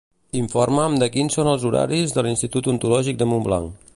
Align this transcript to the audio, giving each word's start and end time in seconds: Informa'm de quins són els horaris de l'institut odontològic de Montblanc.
Informa'm 0.37 0.95
de 1.03 1.09
quins 1.17 1.37
són 1.39 1.51
els 1.51 1.67
horaris 1.71 2.17
de 2.17 2.25
l'institut 2.27 2.71
odontològic 2.71 3.21
de 3.23 3.31
Montblanc. 3.35 3.89